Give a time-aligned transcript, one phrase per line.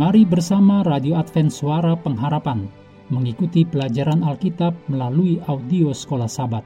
[0.00, 2.64] Mari bersama Radio Advent Suara Pengharapan
[3.12, 6.64] mengikuti pelajaran Alkitab melalui audio Sekolah Sabat.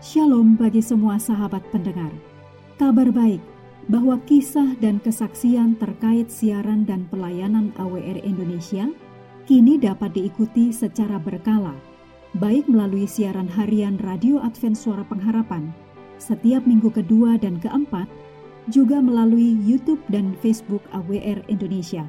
[0.00, 2.08] Shalom bagi semua sahabat pendengar.
[2.80, 3.44] Kabar baik
[3.92, 8.88] bahwa kisah dan kesaksian terkait siaran dan pelayanan AWR Indonesia
[9.44, 11.76] kini dapat diikuti secara berkala,
[12.40, 15.76] baik melalui siaran harian Radio Advent Suara Pengharapan
[16.16, 18.08] setiap minggu kedua dan keempat,
[18.72, 22.08] juga melalui YouTube dan Facebook AWR Indonesia.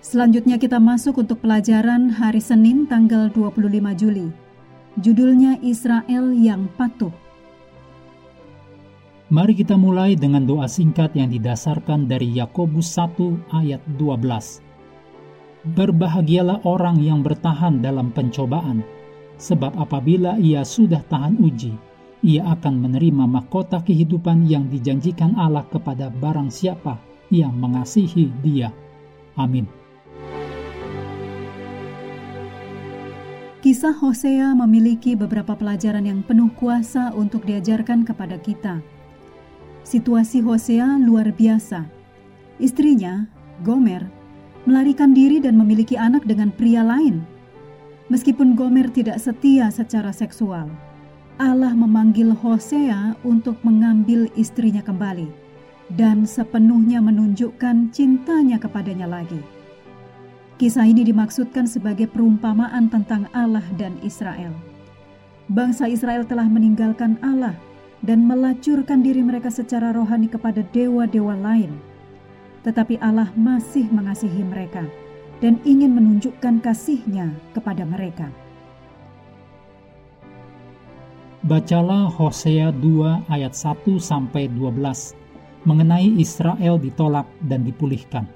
[0.00, 4.32] Selanjutnya kita masuk untuk pelajaran hari Senin tanggal 25 Juli.
[4.96, 7.12] Judulnya Israel yang patuh.
[9.28, 15.68] Mari kita mulai dengan doa singkat yang didasarkan dari Yakobus 1 ayat 12.
[15.76, 18.80] Berbahagialah orang yang bertahan dalam pencobaan,
[19.36, 21.76] sebab apabila ia sudah tahan uji,
[22.24, 26.96] ia akan menerima mahkota kehidupan yang dijanjikan Allah kepada barang siapa
[27.28, 28.72] yang mengasihi dia.
[29.36, 29.79] Amin.
[33.60, 38.80] Kisah Hosea memiliki beberapa pelajaran yang penuh kuasa untuk diajarkan kepada kita.
[39.84, 41.84] Situasi Hosea luar biasa.
[42.56, 43.28] Istrinya,
[43.60, 44.08] Gomer,
[44.64, 47.20] melarikan diri dan memiliki anak dengan pria lain.
[48.08, 50.72] Meskipun Gomer tidak setia secara seksual,
[51.36, 55.28] Allah memanggil Hosea untuk mengambil istrinya kembali
[56.00, 59.59] dan sepenuhnya menunjukkan cintanya kepadanya lagi.
[60.60, 64.52] Kisah ini dimaksudkan sebagai perumpamaan tentang Allah dan Israel.
[65.48, 67.56] Bangsa Israel telah meninggalkan Allah
[68.04, 71.80] dan melacurkan diri mereka secara rohani kepada dewa-dewa lain.
[72.60, 74.84] Tetapi Allah masih mengasihi mereka
[75.40, 78.28] dan ingin menunjukkan kasih-Nya kepada mereka.
[81.40, 85.16] Bacalah Hosea 2 ayat 1 sampai 12
[85.64, 88.28] mengenai Israel ditolak dan dipulihkan.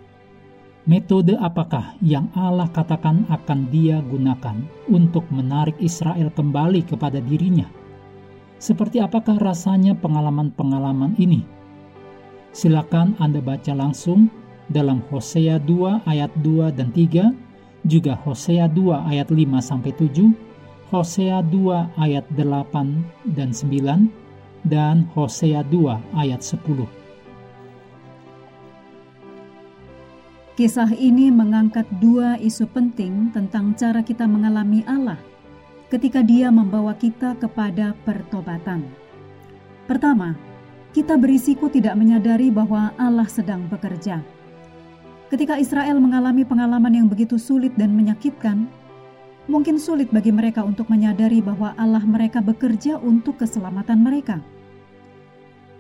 [0.85, 4.61] Metode apakah yang Allah katakan akan dia gunakan
[4.93, 7.65] untuk menarik Israel kembali kepada dirinya?
[8.61, 11.41] Seperti apakah rasanya pengalaman-pengalaman ini?
[12.53, 14.29] Silakan Anda baca langsung
[14.69, 17.33] dalam Hosea 2 ayat 2 dan 3,
[17.89, 20.37] juga Hosea 2 ayat 5 sampai 7,
[20.93, 27.04] Hosea 2 ayat 8 dan 9, dan Hosea 2 ayat 10.
[30.55, 35.19] Kisah ini mengangkat dua isu penting tentang cara kita mengalami Allah
[35.91, 38.87] ketika Dia membawa kita kepada pertobatan.
[39.91, 40.39] Pertama,
[40.95, 44.23] kita berisiko tidak menyadari bahwa Allah sedang bekerja.
[45.27, 48.71] Ketika Israel mengalami pengalaman yang begitu sulit dan menyakitkan,
[49.51, 54.39] mungkin sulit bagi mereka untuk menyadari bahwa Allah mereka bekerja untuk keselamatan mereka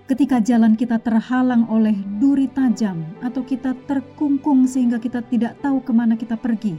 [0.04, 5.92] ketika jalan kita terhalang oleh duri tajam atau kita terkungkung sehingga kita tidak tahu ke
[5.96, 6.76] mana kita pergi.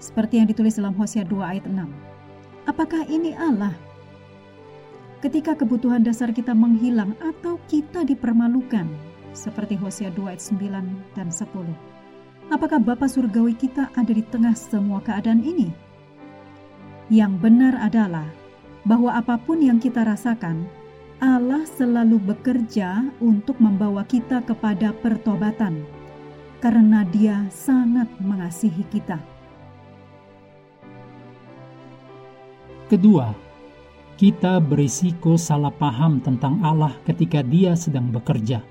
[0.00, 1.88] Seperti yang ditulis dalam Hosea 2 ayat 6.
[2.68, 3.72] Apakah ini Allah?
[5.20, 8.88] Ketika kebutuhan dasar kita menghilang atau kita dipermalukan,
[9.36, 11.48] seperti Hosea 2 ayat 9 dan 10.
[12.50, 15.68] Apakah Bapa Surgawi kita ada di tengah semua keadaan ini?
[17.12, 18.28] Yang benar adalah
[18.84, 20.64] bahwa apa pun yang kita rasakan,
[21.20, 25.84] Allah selalu bekerja untuk membawa kita kepada pertobatan,
[26.64, 29.20] karena Dia sangat mengasihi kita.
[32.88, 33.36] Kedua,
[34.16, 38.64] kita berisiko salah paham tentang Allah ketika Dia sedang bekerja.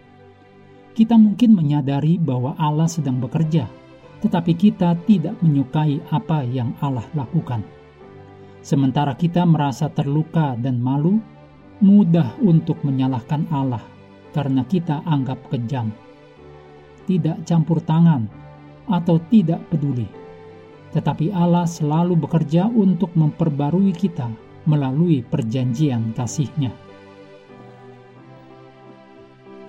[0.98, 3.70] Kita mungkin menyadari bahwa Allah sedang bekerja,
[4.26, 7.62] tetapi kita tidak menyukai apa yang Allah lakukan.
[8.66, 11.22] Sementara kita merasa terluka dan malu
[11.80, 13.84] mudah untuk menyalahkan Allah
[14.36, 15.90] karena kita anggap kejam,
[17.08, 18.30] tidak campur tangan,
[18.90, 20.06] atau tidak peduli.
[20.90, 24.28] Tetapi Allah selalu bekerja untuk memperbarui kita
[24.66, 26.74] melalui perjanjian kasih-Nya.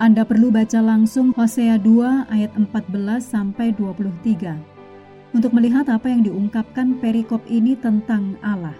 [0.01, 6.97] Anda perlu baca langsung Hosea 2 ayat 14 sampai 23 untuk melihat apa yang diungkapkan
[6.97, 8.73] perikop ini tentang Allah.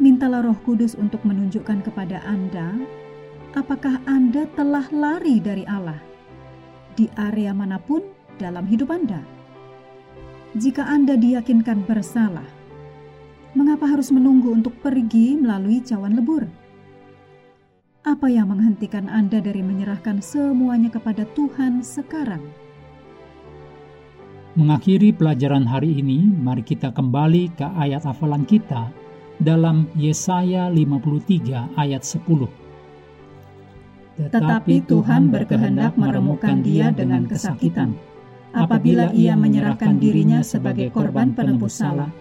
[0.00, 2.72] Mintalah Roh Kudus untuk menunjukkan kepada Anda
[3.52, 6.00] apakah Anda telah lari dari Allah
[6.96, 8.00] di area mana pun
[8.40, 9.20] dalam hidup Anda.
[10.56, 12.44] Jika Anda diyakinkan bersalah,
[13.52, 16.44] mengapa harus menunggu untuk pergi melalui cawan lebur?
[18.04, 22.42] Apa yang menghentikan Anda dari menyerahkan semuanya kepada Tuhan sekarang?
[24.52, 28.92] Mengakhiri pelajaran hari ini, mari kita kembali ke ayat hafalan kita
[29.40, 32.50] dalam Yesaya 53 ayat 10.
[34.28, 37.96] Tetapi Tuhan berkehendak meremukkan dia dengan kesakitan.
[38.52, 42.12] Apabila ia menyerahkan dirinya sebagai korban penebus salah,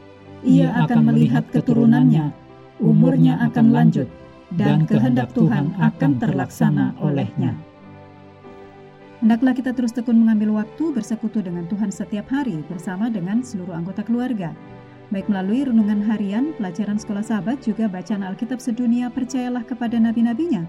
[0.47, 2.31] ia akan melihat keturunannya,
[2.79, 4.07] umurnya akan lanjut,
[4.55, 7.59] dan kehendak Tuhan akan terlaksana olehnya.
[9.21, 14.01] Hendaklah kita terus tekun mengambil waktu bersekutu dengan Tuhan setiap hari bersama dengan seluruh anggota
[14.01, 14.55] keluarga.
[15.11, 20.63] Baik melalui renungan harian, pelajaran sekolah sahabat, juga bacaan Alkitab sedunia, percayalah kepada nabi-nabinya.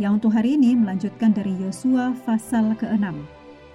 [0.00, 3.12] Yang untuk hari ini melanjutkan dari Yosua pasal ke-6.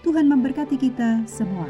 [0.01, 1.69] Tuhan memberkati kita semua.